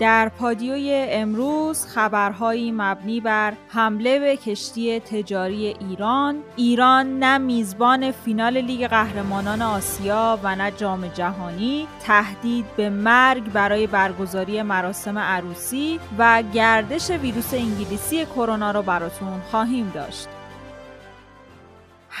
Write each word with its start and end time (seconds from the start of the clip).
در 0.00 0.28
پادیوی 0.28 1.06
امروز 1.10 1.86
خبرهایی 1.86 2.72
مبنی 2.72 3.20
بر 3.20 3.52
حمله 3.68 4.18
به 4.18 4.36
کشتی 4.36 5.00
تجاری 5.00 5.66
ایران. 5.66 6.42
ایران 6.56 7.18
نه 7.18 7.38
میزبان 7.38 8.12
فینال 8.12 8.56
لیگ 8.60 8.86
قهرمانان 8.86 9.62
آسیا 9.62 10.38
و 10.42 10.56
نه 10.56 10.70
جام 10.70 11.06
جهانی 11.06 11.88
تهدید 12.02 12.64
به 12.76 12.90
مرگ 12.90 13.52
برای 13.52 13.86
برگزاری 13.86 14.62
مراسم 14.62 15.18
عروسی 15.18 16.00
و 16.18 16.42
گردش 16.54 17.10
ویروس 17.10 17.54
انگلیسی 17.54 18.24
کرونا 18.24 18.70
را 18.70 18.82
براتون 18.82 19.40
خواهیم 19.50 19.90
داشت. 19.94 20.39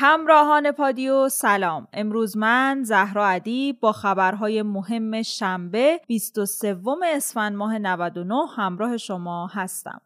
همراهان 0.02 0.72
پادیو 0.72 1.28
سلام. 1.28 1.88
امروز 1.92 2.36
من 2.36 2.82
زهرا 2.84 3.28
عدی 3.28 3.72
با 3.72 3.92
خبرهای 3.92 4.62
مهم 4.62 5.22
شنبه 5.22 6.00
23 6.06 6.76
اسفند 7.04 7.56
ماه 7.56 7.78
99 7.78 8.34
همراه 8.56 8.96
شما 8.96 9.46
هستم. 9.46 10.00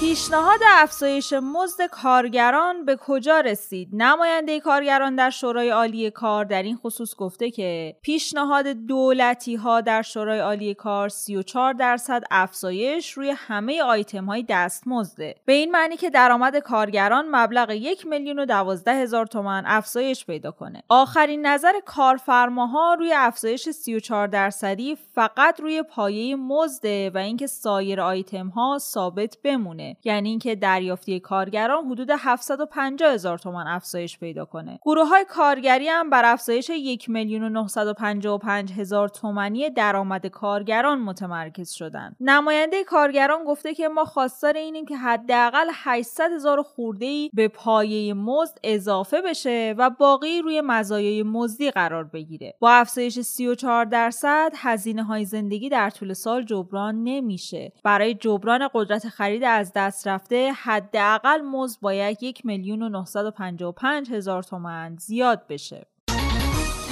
پیشنهاد 0.00 0.60
افزایش 0.66 1.32
مزد 1.32 1.86
کارگران 1.86 2.84
به 2.84 2.96
کجا 2.96 3.40
رسید؟ 3.40 3.88
نماینده 3.92 4.60
کارگران 4.60 5.14
در 5.14 5.30
شورای 5.30 5.70
عالی 5.70 6.10
کار 6.10 6.44
در 6.44 6.62
این 6.62 6.76
خصوص 6.76 7.14
گفته 7.14 7.50
که 7.50 7.96
پیشنهاد 8.02 8.66
دولتی 8.66 9.54
ها 9.54 9.80
در 9.80 10.02
شورای 10.02 10.38
عالی 10.38 10.74
کار 10.74 11.08
34 11.08 11.72
درصد 11.72 12.22
افزایش 12.30 13.12
روی 13.12 13.34
همه 13.36 13.82
آیتم 13.82 14.24
های 14.24 14.44
دستمزده. 14.48 15.34
به 15.44 15.52
این 15.52 15.70
معنی 15.70 15.96
که 15.96 16.10
درآمد 16.10 16.56
کارگران 16.56 17.28
مبلغ 17.30 17.70
یک 17.70 18.06
میلیون 18.06 18.38
و 18.38 18.46
دوازده 18.46 18.94
هزار 18.94 19.26
تومن 19.26 19.62
افزایش 19.66 20.26
پیدا 20.26 20.50
کنه. 20.50 20.82
آخرین 20.88 21.46
نظر 21.46 21.72
کارفرماها 21.86 22.94
روی 22.94 23.12
افزایش 23.16 23.68
34 23.68 24.26
درصدی 24.26 24.96
فقط 25.14 25.60
روی 25.60 25.82
پایه 25.82 26.36
مزده 26.36 27.10
و 27.14 27.18
اینکه 27.18 27.46
سایر 27.46 28.00
آیتم 28.00 28.48
ها 28.48 28.78
ثابت 28.78 29.36
بمونه. 29.44 29.89
یعنی 30.04 30.28
اینکه 30.28 30.54
دریافتی 30.54 31.20
کارگران 31.20 31.84
حدود 31.84 32.10
750 32.18 33.12
هزار 33.12 33.38
تومان 33.38 33.66
افزایش 33.66 34.18
پیدا 34.18 34.44
کنه. 34.44 34.78
گروه 34.82 35.08
های 35.08 35.24
کارگری 35.28 35.88
هم 35.88 36.10
بر 36.10 36.24
افزایش 36.24 36.70
1 36.70 37.08
میلیون 37.08 37.42
و 37.42 37.48
955 37.48 38.72
هزار 38.72 39.08
تومانی 39.08 39.70
درآمد 39.70 40.26
کارگران 40.26 40.98
متمرکز 40.98 41.70
شدن 41.70 42.16
نماینده 42.20 42.84
کارگران 42.84 43.44
گفته 43.44 43.74
که 43.74 43.88
ما 43.88 44.04
خواستار 44.04 44.56
اینیم 44.56 44.86
که 44.86 44.96
حداقل 44.96 45.66
800 45.72 46.32
هزار 46.32 46.62
خورده 46.62 47.06
ای 47.06 47.30
به 47.34 47.48
پایه 47.48 48.14
مزد 48.14 48.58
اضافه 48.64 49.22
بشه 49.22 49.74
و 49.78 49.90
باقی 49.90 50.42
روی 50.42 50.60
مزایای 50.60 51.22
مزدی 51.22 51.70
قرار 51.70 52.04
بگیره. 52.04 52.54
با 52.60 52.70
افزایش 52.70 53.20
34 53.20 53.84
درصد 53.84 54.52
هزینه 54.56 55.02
های 55.02 55.24
زندگی 55.24 55.68
در 55.68 55.90
طول 55.90 56.12
سال 56.12 56.44
جبران 56.44 57.04
نمیشه. 57.04 57.72
برای 57.84 58.14
جبران 58.14 58.68
قدرت 58.74 59.08
خرید 59.08 59.44
از 59.44 59.72
دست 59.80 60.08
رفته 60.08 60.52
حداقل 60.52 61.40
مزد 61.40 61.80
باید 61.80 62.22
یک 62.22 62.46
میلیون 62.46 62.82
و 62.82 62.88
955 62.88 64.10
هزار 64.10 64.42
تومن 64.42 64.96
زیاد 64.96 65.46
بشه. 65.46 65.86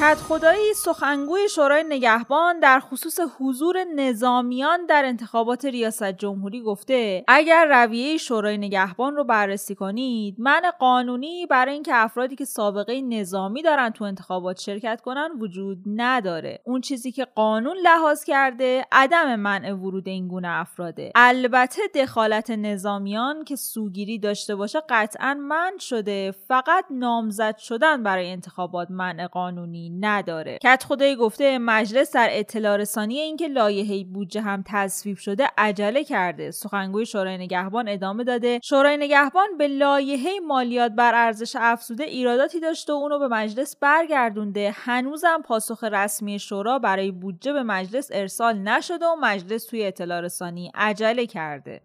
کت 0.01 0.17
خدایی 0.17 0.75
سخنگوی 0.75 1.49
شورای 1.49 1.85
نگهبان 1.89 2.61
در 2.61 2.81
خصوص 2.81 3.21
حضور 3.39 3.85
نظامیان 3.85 4.87
در 4.87 5.05
انتخابات 5.05 5.65
ریاست 5.65 6.13
جمهوری 6.13 6.61
گفته 6.61 7.25
اگر 7.29 7.67
رویه 7.71 8.17
شورای 8.17 8.59
نگهبان 8.59 9.17
رو 9.17 9.25
بررسی 9.25 9.75
کنید 9.75 10.35
من 10.39 10.63
قانونی 10.79 11.47
برای 11.47 11.75
اینکه 11.75 11.95
افرادی 11.95 12.37
که 12.37 12.45
سابقه 12.45 13.01
نظامی 13.01 13.63
دارن 13.63 13.91
تو 13.91 14.05
انتخابات 14.05 14.61
شرکت 14.61 15.01
کنن 15.01 15.29
وجود 15.41 15.79
نداره. 15.87 16.61
اون 16.65 16.81
چیزی 16.81 17.13
که 17.13 17.25
قانون 17.25 17.77
لحاظ 17.83 18.25
کرده 18.25 18.87
عدم 18.93 19.37
منع 19.37 19.73
ورود 19.73 20.09
این 20.09 20.29
گونه 20.29 20.49
افراده. 20.51 21.13
البته 21.15 21.83
دخالت 21.95 22.51
نظامیان 22.51 23.45
که 23.45 23.57
سوگیری 23.57 24.19
داشته 24.19 24.55
باشه 24.57 24.83
قطعا 24.89 25.35
من 25.35 25.73
شده 25.81 26.35
فقط 26.49 26.85
نامزد 26.91 27.57
شدن 27.57 28.03
برای 28.03 28.31
انتخابات 28.31 28.91
منع 28.91 29.27
قانونی. 29.27 29.88
نداره. 29.89 30.59
کت 30.63 30.85
خدایی 30.89 31.17
گفته 31.17 31.59
مجلس 31.59 32.13
در 32.13 32.29
اطلاع 32.31 32.77
رسانی 32.77 33.19
اینکه 33.19 33.49
لایحه 33.49 34.05
بودجه 34.05 34.41
هم 34.41 34.65
تصویب 34.67 35.17
شده 35.17 35.49
عجله 35.59 36.05
کرده. 36.05 36.51
سخنگوی 36.51 37.07
شورای 37.07 37.39
نگهبان 37.39 37.89
ادامه 37.89 38.25
داده. 38.25 38.61
شورای 38.65 38.97
نگهبان 38.97 39.59
به 39.59 39.69
لایحه 39.69 40.41
مالیات 40.47 40.93
بر 40.93 41.15
ارزش 41.15 41.57
افزوده 41.61 42.05
ایراداتی 42.05 42.61
داشته 42.61 42.93
و 42.93 42.97
اونو 42.97 43.19
به 43.19 43.29
مجلس 43.29 43.77
برگردونده. 43.77 44.75
هنوزم 44.75 45.43
پاسخ 45.45 45.85
رسمی 45.85 46.39
شورا 46.39 46.79
برای 46.79 47.11
بودجه 47.11 47.53
به 47.53 47.63
مجلس 47.63 48.09
ارسال 48.13 48.59
نشده 48.59 49.07
و 49.07 49.17
مجلس 49.21 49.67
توی 49.67 49.87
اطلاع 49.87 50.21
رسانی 50.21 50.73
عجله 50.75 51.27
کرده. 51.27 51.81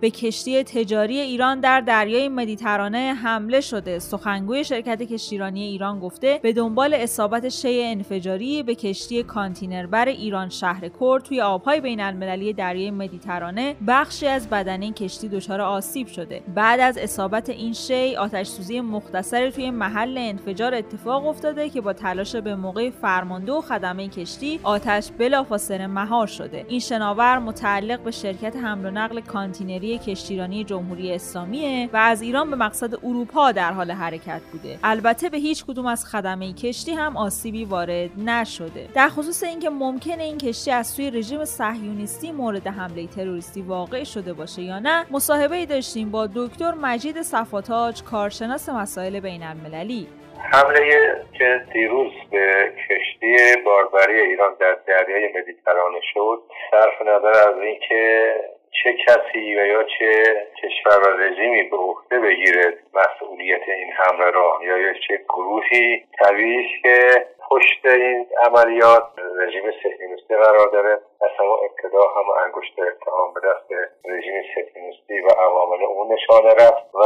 به 0.00 0.10
کشتی 0.10 0.64
تجاری 0.64 1.20
ایران 1.20 1.60
در 1.60 1.80
دریای 1.80 2.28
مدیترانه 2.28 3.14
حمله 3.22 3.60
شده. 3.60 3.98
سخنگوی 3.98 4.64
شرکت 4.64 5.02
کشتیرانی 5.02 5.62
ایران 5.62 6.00
گفته 6.00 6.40
به 6.42 6.52
دنبال 6.52 6.94
اصابت 6.94 7.48
شی 7.48 7.82
انفجاری 7.84 8.62
به 8.62 8.74
کشتی 8.74 9.22
کانتینر 9.22 9.86
بر 9.86 10.08
ایران 10.08 10.48
شهر 10.48 10.88
کرد 11.00 11.22
توی 11.22 11.40
آبهای 11.40 11.80
بین 11.80 12.00
المللی 12.00 12.52
دریای 12.52 12.90
مدیترانه 12.90 13.76
بخشی 13.88 14.26
از 14.26 14.50
بدن 14.50 14.82
این 14.82 14.94
کشتی 14.94 15.28
دچار 15.28 15.60
آسیب 15.60 16.06
شده. 16.06 16.42
بعد 16.54 16.80
از 16.80 16.98
اصابت 16.98 17.48
این 17.48 17.72
شی 17.72 18.16
آتش 18.16 18.46
سوزی 18.46 18.80
مختصری 18.80 19.50
توی 19.50 19.70
محل 19.70 20.18
انفجار 20.18 20.74
اتفاق 20.74 21.26
افتاده 21.26 21.70
که 21.70 21.80
با 21.80 21.92
تلاش 21.92 22.36
به 22.36 22.54
موقع 22.54 22.90
فرمانده 22.90 23.52
و 23.52 23.60
خدمه 23.60 24.08
کشتی 24.08 24.60
آتش 24.62 25.10
بلافاصله 25.18 25.86
مهار 25.86 26.26
شده. 26.26 26.64
این 26.68 26.80
شناور 26.80 27.38
متعلق 27.38 28.00
به 28.00 28.10
شرکت 28.10 28.56
حمل 28.56 28.86
و 28.86 28.90
نقل 28.90 29.20
کانتینری 29.20 29.85
کشتیرانی 29.94 30.64
جمهوری 30.64 31.14
اسلامیه 31.14 31.88
و 31.92 31.96
از 31.96 32.22
ایران 32.22 32.50
به 32.50 32.56
مقصد 32.56 32.94
اروپا 32.94 33.52
در 33.52 33.72
حال 33.72 33.90
حرکت 33.90 34.40
بوده. 34.52 34.78
البته 34.84 35.28
به 35.28 35.38
هیچ 35.38 35.64
کدوم 35.64 35.86
از 35.86 36.06
خدمه 36.06 36.52
کشتی 36.52 36.92
هم 36.92 37.16
آسیبی 37.16 37.64
وارد 37.64 38.10
نشده. 38.18 38.88
در 38.94 39.08
خصوص 39.08 39.42
اینکه 39.42 39.70
ممکنه 39.70 40.22
این 40.22 40.38
کشتی 40.38 40.70
از 40.70 40.86
سوی 40.86 41.10
رژیم 41.10 41.44
صهیونیستی 41.44 42.32
مورد 42.32 42.66
حمله 42.66 43.06
تروریستی 43.06 43.62
واقع 43.62 44.04
شده 44.04 44.32
باشه 44.32 44.62
یا 44.62 44.78
نه 44.78 45.06
مصاحبه 45.10 45.66
داشتیم 45.66 46.10
با 46.10 46.28
دکتر 46.34 46.74
مجید 46.74 47.22
صفاتاج 47.22 48.02
کارشناس 48.02 48.68
مسائل 48.68 49.20
بین 49.20 49.42
المللی 49.42 50.06
حمله 50.52 51.24
که 51.38 51.60
دیروز 51.72 52.12
به 52.30 52.72
کشتی 52.88 53.36
باربری 53.64 54.20
ایران 54.20 54.54
در 54.60 54.76
دریای 54.86 55.28
مدیترانه 55.28 56.00
شد 56.14 56.42
صرف 56.70 57.02
نظر 57.02 57.48
از 57.48 57.58
اینکه 57.62 58.34
چه 58.82 58.92
کسی 58.92 59.56
و 59.56 59.66
یا 59.66 59.82
چه 59.82 60.22
کشور 60.62 60.98
و 60.98 61.20
رژیمی 61.20 61.62
به 61.62 61.76
عهده 61.76 62.20
بگیره 62.20 62.78
مسئولیت 62.94 63.68
این 63.68 63.92
حمله 63.92 64.30
را 64.30 64.58
یا 64.62 64.92
چه 64.92 65.20
گروهی؟ 65.28 66.04
طبیعی 66.22 66.80
که 66.82 67.26
پشت 67.50 67.86
این 67.86 68.26
عملیات 68.46 69.08
رژیم 69.40 69.62
صهیونیستی 69.82 70.34
قرار 70.34 70.68
داره. 70.72 70.92
از 71.22 71.30
همون 71.38 71.58
ابتدا 71.64 72.02
هم 72.16 72.24
انگشت 72.44 72.74
اتهام 72.78 73.34
به 73.34 73.40
دست 73.40 73.68
رژیم 74.04 74.42
صهیونیستی 74.54 75.20
و 75.20 75.28
عوامل 75.40 75.84
اون 75.84 76.12
نشانه 76.12 76.54
رفت 76.54 76.94
و 76.94 77.02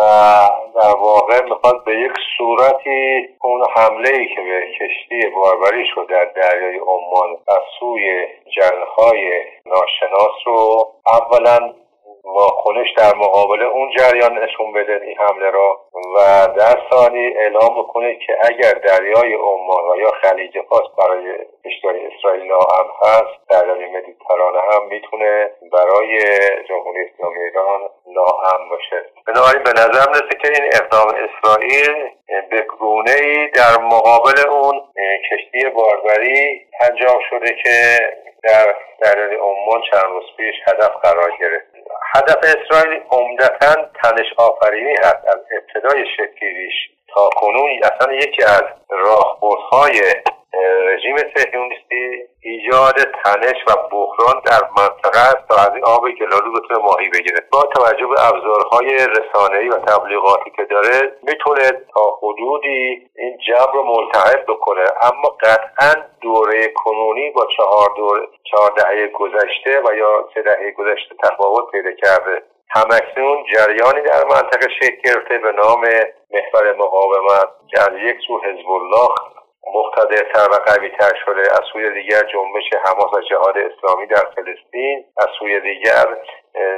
در 0.81 0.97
واقع 1.01 1.45
می‌خواد 1.45 1.85
به 1.85 1.93
یک 1.93 2.13
صورتی 2.39 3.29
اون 3.43 3.67
حمله 3.77 4.11
ای 4.19 4.27
که 4.27 4.41
به 4.41 4.63
کشتی 4.79 5.31
باربری 5.31 5.85
شد 5.95 6.07
در 6.11 6.25
دریای 6.25 6.79
عمان 6.79 7.31
از 7.49 7.63
سوی 7.81 8.27
جنهای 8.57 9.43
ناشناس 9.67 10.37
رو 10.47 10.93
اولا 11.07 11.75
واکنش 12.35 12.89
در 12.97 13.15
مقابل 13.15 13.63
اون 13.63 13.91
جریان 13.99 14.39
نشون 14.39 14.73
بده 14.73 15.01
این 15.05 15.17
حمله 15.19 15.51
را 15.51 15.81
و 16.17 16.49
در 16.59 16.77
ثانی 16.91 17.27
اعلام 17.37 17.83
بکنه 17.83 18.17
که 18.27 18.37
اگر 18.43 18.73
دریای 18.73 19.35
عمان 19.35 19.85
و 19.91 19.97
یا 20.01 20.11
خلیج 20.23 20.59
فارس 20.69 20.89
برای 20.99 21.35
کشتیهای 21.65 22.07
اسرائیل 22.07 22.43
ناامن 22.43 22.91
هست 23.03 23.49
دریای 23.51 23.91
مدیترانه 23.91 24.59
هم 24.73 24.87
می‌تونه 24.89 25.51
برای 25.73 26.19
جمهوری 26.69 27.01
اسلامی 27.05 27.43
ایران 27.43 27.81
ناامن 28.07 28.69
باشه. 28.71 29.05
بنابراین 29.27 29.63
به 29.63 29.71
نظر 29.71 30.09
می‌رسه 30.09 30.37
که 30.43 30.49
این 30.55 30.71
اقدام 30.75 31.09
اسرائیل 31.09 32.11
به 32.51 32.63
گونه 32.79 33.15
ای 33.23 33.49
در 33.49 33.79
مقابل 33.79 34.49
اون 34.51 34.81
کشتی 35.31 35.71
باربری 35.71 36.67
انجام 36.91 37.21
شده 37.31 37.55
که 37.65 37.99
در 38.43 38.75
دریای 39.01 39.37
عمان 39.37 39.83
چند 39.91 40.05
روز 40.05 40.25
پیش 40.37 40.55
هدف 40.67 40.91
قرار 41.03 41.31
گرفت. 41.41 41.70
هدف 42.15 42.37
اسرائیل 42.37 43.01
عمدتا 43.11 43.75
تنش 44.03 44.27
آفرینی 44.37 44.95
هست 44.99 45.25
از 45.27 45.41
ابتدای 45.59 46.05
شکلیش 46.17 46.75
تا 47.15 47.29
کنون 47.37 47.71
اصلا 47.83 48.13
یکی 48.15 48.43
از 48.43 48.65
راهبردهای 48.91 50.01
رژیم 50.87 51.17
صهیونیستی 51.37 52.29
ایجاد 52.41 52.95
تنش 53.25 53.57
و 53.67 53.73
بحران 53.91 54.43
در 54.47 54.61
منطقه 55.11 55.45
تا 55.49 55.57
از 55.57 55.75
این 55.75 55.85
آب 55.85 56.11
گلالود 56.11 56.65
بتونه 56.65 56.81
ماهی 56.83 57.09
بگیره. 57.09 57.41
با 57.53 57.63
توجه 57.63 58.07
به 58.07 58.29
ابزارهای 58.29 59.07
رسانه‌ای 59.07 59.69
و 59.69 59.79
تبلیغاتی 59.79 60.51
که 60.57 60.65
داره 60.65 61.13
می‌تونه 61.23 61.71
تا 61.95 62.19
حدودی 62.23 63.11
این 63.17 63.39
جبر 63.49 63.73
رو 63.73 63.83
ملتهب 63.83 64.45
بکنه. 64.49 64.85
اما 65.03 65.29
قطعا 65.41 66.03
دوره 66.21 66.69
کنونی 66.69 67.31
با 67.31 67.47
چهار 67.57 67.89
دوره 67.97 68.27
چهار 68.51 68.71
دهه 68.77 69.07
گذشته 69.07 69.83
و 69.85 69.95
یا 69.95 70.29
سه 70.35 70.43
دهه 70.43 70.71
گذشته 70.71 71.15
تفاوت 71.23 71.71
پیدا 71.71 71.91
کرده. 71.93 72.43
همکنون 72.71 73.45
جریانی 73.55 74.01
در 74.01 74.25
منطقه 74.25 74.69
شکل 74.81 75.01
گرفته 75.05 75.39
به 75.39 75.53
نام 75.53 75.81
محور 76.31 76.77
مقاومت. 76.79 77.49
که 77.71 77.81
از 77.81 77.93
یک 78.03 78.17
سو 78.27 78.39
حزب 78.39 78.71
الله 78.71 79.40
مقتدرتر 79.75 80.51
و 80.51 80.55
قویتر 80.55 81.13
شده. 81.25 81.41
از 81.41 81.61
سوی 81.73 81.91
دیگر 81.95 82.23
جنبش 82.23 82.65
حماس 82.85 83.13
و 83.15 83.21
جهاد 83.21 83.55
اسلامی 83.59 84.07
در 84.07 84.25
فلسطین 84.37 85.05
از 85.17 85.29
سوی 85.39 85.61
دیگر 85.61 86.05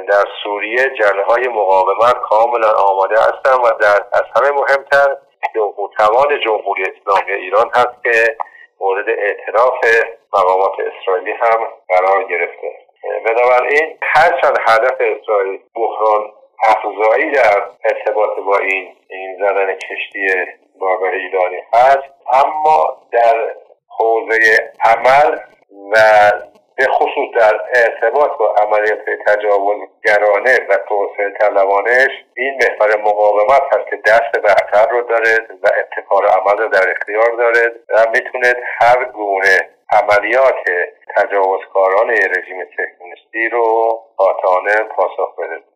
در 0.09 0.25
سوریه 0.43 0.89
جنه 0.99 1.23
های 1.23 1.47
مقاومت 1.47 2.15
کاملا 2.21 2.71
آماده 2.71 3.15
هستند 3.19 3.59
و 3.65 3.69
در 3.81 4.05
از 4.13 4.23
همه 4.35 4.51
مهمتر 4.51 5.17
توان 5.97 6.39
جمهوری 6.45 6.83
اسلامی 6.83 7.31
ایران 7.31 7.71
هست 7.75 8.03
که 8.03 8.37
مورد 8.79 9.09
اعتراف 9.09 9.79
مقامات 10.33 10.73
اسرائیلی 10.79 11.31
هم 11.31 11.67
قرار 11.89 12.23
گرفته. 12.23 12.71
بنابراین 13.25 13.97
هرچند 14.01 14.57
هدف 14.67 14.97
اسرائیل 14.99 15.59
بحران 15.75 16.31
افزایی 16.63 17.31
در 17.31 17.63
ارتباط 17.85 18.39
با 18.45 18.57
این 18.57 18.95
این 19.09 19.37
زدن 19.37 19.75
کشتی 19.75 20.27
باربر 20.79 21.11
ایرانی 21.11 21.61
هست. 21.73 22.13
اما 22.33 22.97
در 23.11 23.55
حوزه 23.87 24.71
عمل 24.85 25.39
و 25.91 25.97
به 26.75 26.85
خصوص 26.87 27.29
در 27.39 27.61
ارتباط 27.75 28.37
با 28.37 28.55
عملیات 28.55 29.05
تجاوزگرانه 29.27 30.59
و 30.69 30.77
توسعه 30.89 31.29
طلبانش 31.39 32.11
این 32.37 32.53
محور 32.53 33.01
مقاومت 33.01 33.61
هست 33.75 33.89
که 33.89 33.95
دست 34.05 34.31
برتر 34.43 34.91
رو 34.91 35.01
داره 35.01 35.47
و 35.63 35.67
ابتکار 35.77 36.25
عمل 36.27 36.57
رو 36.57 36.69
در 36.69 36.91
اختیار 36.91 37.31
داره 37.37 37.71
و 37.89 38.05
می‌تونه 38.13 38.53
هر 38.79 39.03
گونه 39.03 39.69
عملیات 39.91 40.63
تجاوزکاران 41.17 42.09
رژیم 42.09 42.63
تکنیستی 42.63 43.49
رو 43.49 43.63
قاطعانه 44.17 44.73
پاسخ 44.95 45.35
بده 45.37 45.72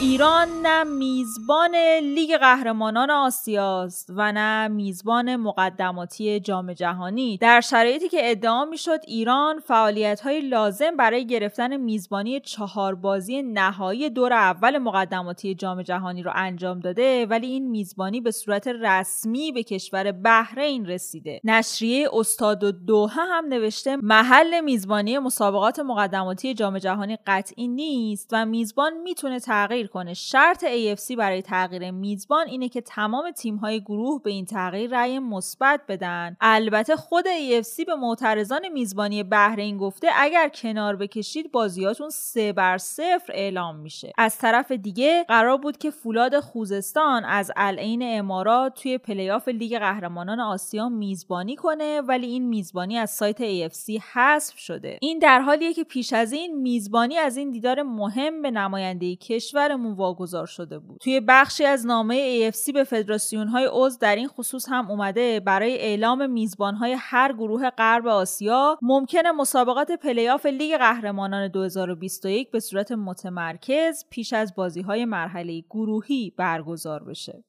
ایران 0.00 0.48
نه 0.62 0.84
میزبان 0.84 1.76
لیگ 2.02 2.36
قهرمانان 2.36 3.10
آسیاست 3.10 4.10
و 4.16 4.32
نه 4.32 4.68
میزبان 4.68 5.36
مقدماتی 5.36 6.40
جام 6.40 6.72
جهانی. 6.72 7.38
در 7.38 7.60
شرایطی 7.60 8.08
که 8.08 8.30
ادعا 8.30 8.64
می‌شد 8.64 9.00
ایران 9.06 9.58
فعالیت 9.60 10.20
های 10.20 10.40
لازم 10.40 10.96
برای 10.96 11.26
گرفتن 11.26 11.76
میزبانی 11.76 12.40
چهار 12.40 12.94
بازی 12.94 13.42
نهایی 13.42 14.10
دور 14.10 14.32
اول 14.32 14.78
مقدماتی 14.78 15.54
جام 15.54 15.82
جهانی 15.82 16.22
رو 16.22 16.30
انجام 16.34 16.80
داده 16.80 17.26
ولی 17.26 17.46
این 17.46 17.70
میزبانی 17.70 18.20
به 18.20 18.30
صورت 18.30 18.68
رسمی 18.68 19.52
به 19.52 19.62
کشور 19.62 20.12
بحرین 20.12 20.86
رسیده. 20.86 21.40
نشریه 21.44 22.08
استاد 22.12 22.64
و 22.64 22.72
دوحه 22.72 23.22
هم 23.22 23.44
نوشته 23.48 23.96
محل 23.96 24.60
میزبانی 24.60 25.18
مسابقات 25.18 25.78
مقدماتی 25.78 26.54
جام 26.54 26.78
جهانی 26.78 27.18
قطعی 27.26 27.68
نیست 27.68 28.28
و 28.32 28.46
میزبان 28.46 28.92
می‌تونه 29.02 29.40
تغییر 29.40 29.85
کنه. 29.86 30.14
شرط 30.14 30.64
AFC 30.64 31.16
برای 31.16 31.42
تغییر 31.42 31.90
میزبان 31.90 32.46
اینه 32.46 32.68
که 32.68 32.80
تمام 32.80 33.30
تیم 33.30 33.56
های 33.56 33.80
گروه 33.80 34.22
به 34.22 34.30
این 34.30 34.44
تغییر 34.44 34.90
رأی 34.90 35.18
مثبت 35.18 35.80
بدن. 35.88 36.36
البته 36.40 36.96
خود 36.96 37.24
AFC 37.24 37.84
به 37.86 37.94
معترضان 37.94 38.68
میزبانی 38.68 39.22
بحرین 39.22 39.78
گفته 39.78 40.08
اگر 40.16 40.48
کنار 40.48 40.96
بکشید 40.96 41.52
بازیاتون 41.52 42.10
سه 42.10 42.52
بر 42.52 42.78
صفر 42.78 43.32
اعلام 43.32 43.76
میشه. 43.76 44.12
از 44.18 44.38
طرف 44.38 44.72
دیگه 44.72 45.24
قرار 45.28 45.56
بود 45.56 45.78
که 45.78 45.90
فولاد 45.90 46.40
خوزستان 46.40 47.24
از 47.24 47.52
العین 47.56 48.00
امارات 48.02 48.82
توی 48.82 48.98
پلی‌آف 48.98 49.48
لیگ 49.48 49.78
قهرمانان 49.78 50.40
آسیا 50.40 50.88
میزبانی 50.88 51.56
کنه 51.56 52.00
ولی 52.00 52.26
این 52.26 52.48
میزبانی 52.48 52.98
از 52.98 53.10
سایت 53.10 53.68
AFC 53.68 54.00
حذف 54.12 54.58
شده. 54.58 54.98
این 55.00 55.18
در 55.18 55.40
حالیه 55.40 55.74
که 55.74 55.84
پیش 55.84 56.12
از 56.12 56.32
این 56.32 56.62
میزبانی 56.62 57.16
از 57.16 57.36
این 57.36 57.50
دیدار 57.50 57.82
مهم 57.82 58.42
به 58.42 58.50
نماینده 58.50 59.16
کشور 59.16 59.75
واگذار 59.84 60.46
شده 60.46 60.78
بود. 60.78 60.98
توی 61.00 61.20
بخشی 61.20 61.64
از 61.64 61.86
نامه 61.86 62.50
AFC 62.50 62.72
به 62.72 62.84
فدراسیون 62.84 63.48
های 63.48 63.68
عضو 63.72 63.98
در 64.00 64.16
این 64.16 64.28
خصوص 64.28 64.66
هم 64.68 64.90
اومده 64.90 65.40
برای 65.40 65.78
اعلام 65.78 66.30
میزبان 66.30 66.74
های 66.74 66.96
هر 66.98 67.32
گروه 67.32 67.70
غرب 67.70 68.06
آسیا 68.06 68.78
ممکنه 68.82 69.32
مسابقات 69.32 69.92
پلی‌آف 69.92 70.46
لیگ 70.46 70.76
قهرمانان 70.76 71.48
2021 71.48 72.50
به 72.50 72.60
صورت 72.60 72.92
متمرکز 72.92 74.04
پیش 74.10 74.32
از 74.32 74.54
بازی 74.54 74.80
های 74.80 75.04
مرحله 75.04 75.60
گروهی 75.70 76.32
برگزار 76.36 77.04
بشه. 77.04 77.44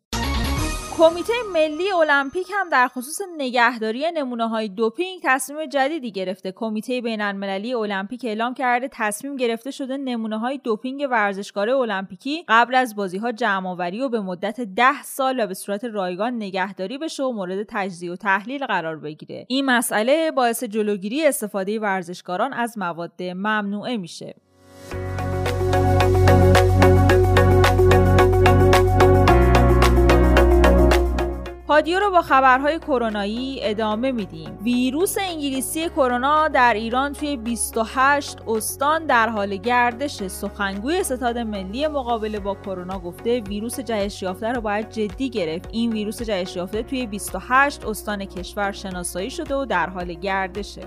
کمیته 0.98 1.34
ملی 1.54 1.92
المپیک 1.92 2.48
هم 2.54 2.70
در 2.70 2.88
خصوص 2.88 3.22
نگهداری 3.38 4.12
نمونه 4.12 4.48
های 4.48 4.70
دوپینگ 4.70 5.20
تصمیم 5.24 5.66
جدیدی 5.66 6.12
گرفته. 6.12 6.52
کمیته 6.52 7.02
بین 7.02 7.22
المللی 7.22 7.74
المپیک 7.74 8.26
اعلام 8.26 8.54
کرده 8.54 8.90
تصمیم 8.92 9.36
گرفته 9.36 9.72
شده 9.72 9.98
نمونه 9.98 10.40
های 10.40 10.58
دوپینگ 10.58 11.08
ورزشکار 11.12 11.70
المپیکی 11.70 12.46
قبل 12.48 12.76
از 12.76 12.96
بازی 12.96 13.18
ها 13.18 13.32
جمع 13.32 13.70
و 13.70 14.10
به 14.10 14.20
مدت 14.20 14.62
ده 14.62 15.04
سال 15.04 15.40
و 15.40 15.48
به 15.48 15.54
صورت 15.54 15.84
رایگان 15.84 16.36
نگهداری 16.36 16.98
بشه 16.98 17.24
و 17.24 17.32
مورد 17.32 17.66
تجزیه 17.70 18.12
و 18.12 18.16
تحلیل 18.16 18.66
قرار 18.66 18.98
بگیره. 18.98 19.46
این 19.50 19.66
مسئله 19.66 20.32
باعث 20.32 20.64
جلوگیری 20.64 21.26
استفاده 21.26 21.80
ورزشکاران 21.80 22.54
از 22.54 22.78
مواد 22.78 23.24
ممنوعه 23.24 23.98
میشه. 23.98 24.36
پادیو 31.68 32.00
رو 32.00 32.12
با 32.12 32.22
خبرهای 32.22 32.80
کرونایی 32.80 33.60
ادامه 33.62 34.12
میدیم. 34.12 34.58
ویروس 34.62 35.18
انگلیسی 35.22 35.90
کرونا 35.90 36.48
در 36.48 36.74
ایران 36.74 37.14
توی 37.14 37.38
28 37.38 38.38
استان 38.48 39.06
در 39.06 39.30
حال 39.30 39.56
گردش. 39.56 40.28
سخنگوی 40.28 41.04
ستاد 41.04 41.38
ملی 41.38 41.88
مقابله 41.88 42.40
با 42.40 42.56
کرونا 42.56 43.00
گفته 43.00 43.42
ویروس 43.42 43.80
جهش 43.80 44.22
یافته 44.22 44.52
رو 44.52 44.62
باید 44.62 44.90
جدی 44.90 45.30
گرفت. 45.30 45.70
این 45.72 45.94
ویروس 45.94 46.22
جهش 46.22 46.56
یافته 46.56 46.84
توی 46.84 47.08
28 47.08 47.86
استان 47.86 48.26
کشور 48.26 48.72
شناسایی 48.72 49.30
شده 49.30 49.56
و 49.56 49.66
در 49.66 49.90
حال 49.90 50.14
گردشه. 50.14 50.82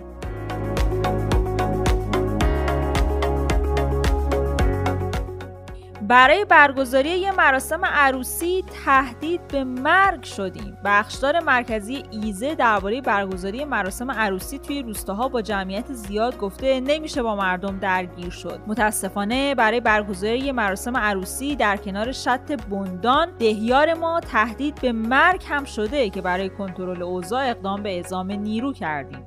برای 6.11 6.45
برگزاری 6.45 7.09
یه 7.11 7.33
مراسم 7.33 7.85
عروسی 7.85 8.65
تهدید 8.85 9.49
به 9.49 9.65
مرگ 9.65 10.23
شدیم. 10.23 10.79
بخشدار 10.85 11.41
مرکزی 11.41 12.03
ایزه 12.11 12.55
درباره 12.55 13.01
برگزاری 13.01 13.65
مراسم 13.65 14.11
عروسی 14.11 14.59
توی 14.59 14.83
روستاها 14.83 15.29
با 15.29 15.43
جمعیت 15.43 15.93
زیاد 15.93 16.39
گفته 16.39 16.81
نمیشه 16.81 17.23
با 17.23 17.37
مردم 17.37 17.79
درگیر 17.79 18.31
شد. 18.31 18.61
متاسفانه 18.67 19.55
برای 19.55 19.81
برگزاری 19.81 20.53
مراسم 20.53 20.97
عروسی 20.97 21.57
در 21.57 21.77
کنار 21.77 22.13
شط 22.13 22.53
بندان 22.53 23.29
دهیار 23.39 23.95
ما 23.95 24.21
تهدید 24.21 24.81
به 24.81 24.93
مرگ 24.93 25.45
هم 25.49 25.65
شده 25.65 26.11
که 26.11 26.21
برای 26.21 26.49
کنترل 26.49 27.03
اوضاع 27.03 27.51
اقدام 27.51 27.83
به 27.83 27.97
اعزام 27.97 28.33
نیرو 28.33 28.73
کردیم. 28.73 29.27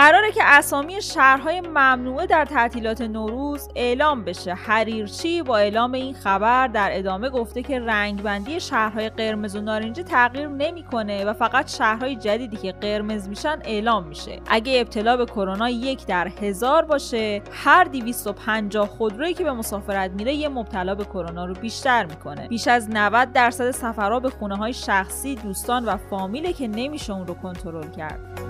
قراره 0.00 0.32
که 0.32 0.40
اسامی 0.44 1.02
شهرهای 1.02 1.60
ممنوعه 1.60 2.26
در 2.26 2.44
تعطیلات 2.44 3.00
نوروز 3.00 3.68
اعلام 3.76 4.24
بشه. 4.24 4.54
حریرچی 4.54 5.42
با 5.42 5.58
اعلام 5.58 5.92
این 5.92 6.14
خبر 6.14 6.66
در 6.66 6.90
ادامه 6.92 7.30
گفته 7.30 7.62
که 7.62 7.80
رنگبندی 7.80 8.60
شهرهای 8.60 9.08
قرمز 9.08 9.56
و 9.56 9.60
نارنجی 9.60 10.02
تغییر 10.02 10.48
نمی‌کنه 10.48 11.24
و 11.24 11.32
فقط 11.32 11.76
شهرهای 11.76 12.16
جدیدی 12.16 12.56
که 12.56 12.72
قرمز 12.72 13.28
میشن 13.28 13.58
اعلام 13.64 14.06
میشه. 14.06 14.40
اگه 14.46 14.80
ابتلا 14.80 15.16
به 15.16 15.26
کرونا 15.26 15.70
یک 15.70 16.06
در 16.06 16.28
هزار 16.28 16.84
باشه 16.84 17.42
هر 17.52 17.84
250 17.84 18.86
خودرویی 18.88 19.34
که 19.34 19.44
به 19.44 19.52
مسافرت 19.52 20.10
میره 20.10 20.34
یه 20.34 20.48
مبتلا 20.48 20.94
به 20.94 21.04
کرونا 21.04 21.44
رو 21.44 21.54
بیشتر 21.54 22.04
می‌کنه. 22.04 22.48
بیش 22.48 22.68
از 22.68 22.90
90 22.90 23.32
درصد 23.32 23.70
سفرها 23.70 24.20
به 24.20 24.30
خونه 24.30 24.56
های 24.56 24.72
شخصی 24.72 25.34
دوستان 25.34 25.84
و 25.84 25.96
فامیله 25.96 26.52
که 26.52 26.68
نمیشه 26.68 27.12
اون 27.12 27.26
رو 27.26 27.34
کنترل 27.34 27.90
کرد. 27.90 28.40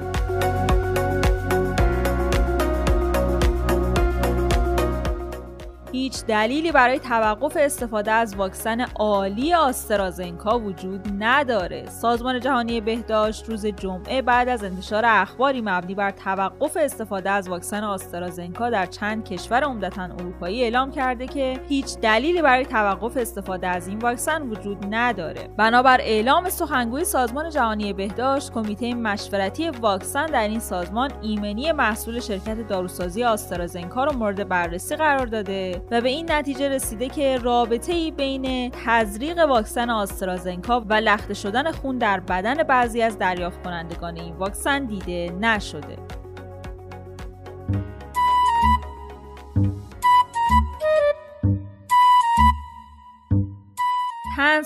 هیچ 5.93 6.25
دلیلی 6.25 6.73
برای 6.73 6.99
توقف 6.99 7.57
استفاده 7.61 8.11
از 8.13 8.37
واکسن 8.37 8.81
عالی 8.81 9.55
آسترازنکا 9.55 10.59
وجود 10.59 11.01
نداره. 11.19 11.87
سازمان 11.89 12.41
جهانی 12.41 12.81
بهداشت 12.81 13.49
روز 13.49 13.67
جمعه 13.67 14.23
بعد 14.23 14.49
از 14.49 14.65
انتشار 14.65 15.03
اخباری 15.07 15.61
مبنی 15.61 15.95
بر 15.95 16.11
توقف 16.11 16.77
استفاده 16.81 17.31
از 17.31 17.49
واکسن 17.49 17.85
آسترازنکا 17.85 18.71
در 18.71 18.87
چند 18.87 19.25
کشور 19.25 19.63
عمدتا 19.63 20.03
اروپایی 20.03 20.63
اعلام 20.63 20.91
کرده 20.91 21.27
که 21.27 21.61
هیچ 21.69 21.99
دلیلی 21.99 22.43
برای 22.43 22.65
توقف 22.65 23.17
استفاده 23.17 23.67
از 23.67 23.89
این 23.89 23.99
واکسن 23.99 24.43
وجود 24.43 24.87
نداره. 24.91 25.49
بنابر 25.57 26.01
اعلام 26.01 26.49
سخنگوی 26.49 27.05
سازمان 27.05 27.51
جهانی 27.51 27.93
بهداشت 27.93 28.53
کمیته 28.53 28.95
مشورتی 28.95 29.71
واکسن 29.71 30.27
در 30.27 30.49
این 30.49 30.61
سازمان 30.61 31.11
ایمنی 31.23 31.73
محصول 31.73 32.21
شرکت 32.21 32.69
داروسازی 32.69 33.25
آسترازنکا 33.25 34.05
رو 34.05 34.13
مورد 34.13 34.49
بررسی 34.49 34.97
قرار 34.97 35.27
داده. 35.27 35.80
و 35.91 36.01
به 36.01 36.09
این 36.09 36.33
نتیجه 36.33 36.69
رسیده 36.69 37.09
که 37.09 37.39
رابطه 37.39 37.93
ای 37.93 38.11
بین 38.11 38.71
تزریق 38.85 39.39
واکسن 39.39 39.91
آسترازنکا 39.91 40.81
و 40.81 40.95
لخته 40.95 41.35
شدن 41.35 41.73
خون 41.73 41.99
در 41.99 42.21
بدن 42.21 42.63
بعضی 42.63 43.03
از 43.03 43.19
دریافت 43.19 43.63
کنندگان 43.63 44.17
این 44.17 44.35
واکسن 44.35 44.85
دیده 44.85 45.33
نشده. 45.41 46.20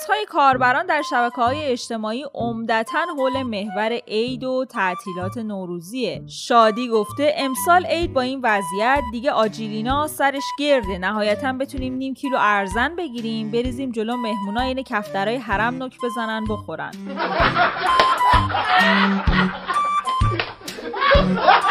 های 0.09 0.27
کاربران 0.29 0.87
در 0.87 1.03
شبکه 1.03 1.43
های 1.43 1.65
اجتماعی 1.65 2.25
عمدتا 2.35 2.99
حول 3.19 3.43
محور 3.43 3.93
عید 4.09 4.45
و 4.45 4.65
تعطیلات 4.65 5.37
نوروزیه. 5.37 6.23
شادی 6.27 6.89
گفته 6.89 7.35
امسال 7.37 7.87
عید 7.87 8.13
با 8.13 8.21
این 8.21 8.41
وضعیت 8.43 9.03
دیگه 9.13 9.31
آجیل 9.31 9.81
اینا 9.81 10.07
سرش 10.07 10.45
گرده. 10.59 10.99
نهایتا 10.99 11.53
بتونیم 11.53 11.95
نیم 11.95 12.15
کیلو 12.15 12.37
ارزن 12.41 12.97
بگیریم 12.97 13.51
بریزیم 13.51 13.91
جلو 13.91 14.17
مهمونا 14.17 14.61
این 14.61 14.83
کفترهای 14.83 15.37
حرم 15.37 15.83
نک 15.83 15.97
بزنن 16.05 16.45
بخورن. 16.49 16.93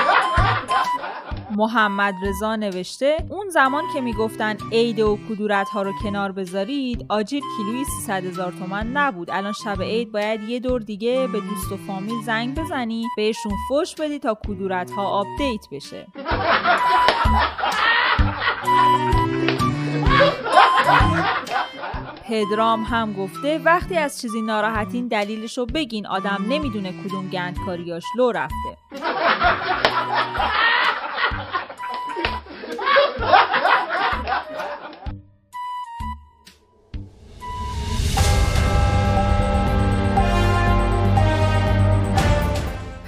محمد 1.57 2.15
رضا 2.23 2.55
نوشته 2.55 3.17
اون 3.29 3.49
زمان 3.49 3.83
که 3.93 4.01
می‌گفتن 4.01 4.57
عید 4.71 4.99
و 4.99 5.19
کدورت 5.29 5.69
ها 5.69 5.81
رو 5.81 5.93
کنار 6.03 6.31
بذارید 6.31 7.05
آجیل 7.09 7.43
کیلویی 7.57 7.85
300 7.85 8.25
هزار 8.25 8.51
تومن 8.51 8.87
نبود. 8.87 9.29
الان 9.31 9.53
شب 9.53 9.81
عید 9.81 10.11
باید 10.11 10.43
یه 10.43 10.59
دور 10.59 10.81
دیگه 10.81 11.27
به 11.27 11.39
دوست 11.39 11.71
و 11.71 11.77
فامیل 11.77 12.21
زنگ 12.21 12.55
بزنی 12.59 13.03
بهشون 13.17 13.51
فش 13.69 13.95
بدی 13.95 14.19
تا 14.19 14.37
کدورت 14.47 14.91
ها 14.91 15.07
update 15.07 15.65
بشه. 15.71 16.07
پدرام 22.27 22.83
هم 22.83 23.13
گفته 23.13 23.61
وقتی 23.65 23.97
از 23.97 24.21
چیزی 24.21 24.41
ناراحتین 24.41 25.07
دلیلش 25.07 25.57
رو 25.57 25.65
بگین 25.65 26.07
آدم 26.07 26.45
نمی‌دونه 26.49 26.93
کدوم 27.03 27.27
گندکاریاش 27.29 28.03
لو 28.17 28.31
رفته. 28.31 28.77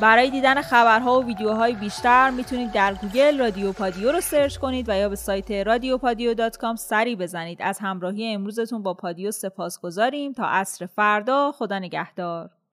برای 0.00 0.30
دیدن 0.30 0.62
خبرها 0.62 1.20
و 1.20 1.24
ویدیوهای 1.24 1.72
بیشتر 1.72 2.30
می‌تونید 2.30 2.72
در 2.72 2.94
گوگل 2.94 3.38
رادیو 3.38 3.72
پادیو 3.72 4.12
رو 4.12 4.20
search 4.20 4.56
کنید 4.56 4.88
و 4.88 4.96
یا 4.96 5.08
به 5.08 5.16
سایت 5.16 5.50
رادیو 5.50 5.98
dot 6.34 6.56
سری 6.76 7.16
بزنید. 7.16 7.58
از 7.62 7.78
همراهی 7.78 8.34
امروزتون 8.34 8.82
با 8.82 8.94
پادیو 8.94 9.30
سپاس 9.30 9.80
گذاریم 9.80 10.32
تا 10.32 10.46
عصر 10.46 10.86
فردا 10.86 11.52
خدا 11.52 11.78
نگهدار. 11.78 12.50